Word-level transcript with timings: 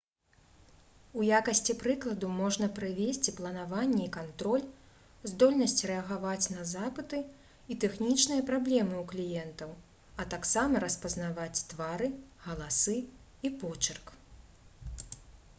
у 1.23 1.25
якасці 1.39 1.73
прыкладу 1.81 2.29
можна 2.37 2.69
прывесці 2.79 3.33
планаванне 3.39 3.99
і 4.05 4.07
кантроль 4.15 4.63
здольнасць 5.33 5.85
рэагаваць 5.91 6.49
на 6.57 6.65
запыты 6.71 7.19
і 7.71 7.77
тэхнічныя 7.85 8.47
праблемы 8.49 8.95
ў 9.03 9.05
кліентаў 9.13 9.77
а 10.25 10.27
таксама 10.35 10.83
распазнаваць 10.87 11.65
твары 11.77 12.09
галасы 12.49 12.97
і 13.49 13.55
почырк 13.63 14.13